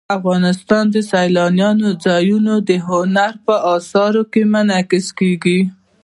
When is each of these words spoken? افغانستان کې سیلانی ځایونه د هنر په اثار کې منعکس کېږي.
افغانستان 0.17 0.85
کې 0.93 1.01
سیلانی 1.11 1.91
ځایونه 2.05 2.53
د 2.69 2.71
هنر 2.87 3.33
په 3.45 3.55
اثار 3.75 4.13
کې 4.31 4.41
منعکس 4.53 5.07
کېږي. 5.19 5.59